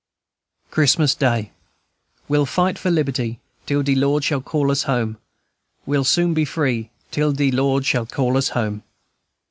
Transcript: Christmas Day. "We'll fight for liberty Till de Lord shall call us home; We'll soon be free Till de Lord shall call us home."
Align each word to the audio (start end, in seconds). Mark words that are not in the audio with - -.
Christmas 0.71 1.13
Day. 1.13 1.51
"We'll 2.27 2.47
fight 2.47 2.79
for 2.79 2.89
liberty 2.89 3.39
Till 3.67 3.83
de 3.83 3.93
Lord 3.93 4.23
shall 4.23 4.41
call 4.41 4.71
us 4.71 4.85
home; 4.89 5.17
We'll 5.85 6.05
soon 6.05 6.33
be 6.33 6.43
free 6.43 6.89
Till 7.11 7.31
de 7.31 7.51
Lord 7.51 7.85
shall 7.85 8.07
call 8.07 8.35
us 8.35 8.49
home." 8.49 8.81